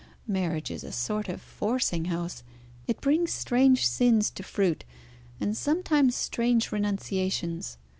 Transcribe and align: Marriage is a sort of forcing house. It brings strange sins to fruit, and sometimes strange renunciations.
Marriage 0.25 0.71
is 0.71 0.83
a 0.83 0.91
sort 0.91 1.29
of 1.29 1.39
forcing 1.39 2.05
house. 2.05 2.41
It 2.87 3.01
brings 3.01 3.31
strange 3.31 3.87
sins 3.87 4.31
to 4.31 4.41
fruit, 4.41 4.83
and 5.39 5.55
sometimes 5.55 6.15
strange 6.15 6.71
renunciations. 6.71 7.77